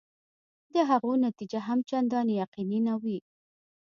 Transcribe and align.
د 0.73 0.75
هغو 0.89 1.11
نتیجه 1.25 1.59
هم 1.67 1.79
چنداني 1.89 2.33
یقیني 2.43 2.79
نه 2.87 2.93
وي. 3.01 3.17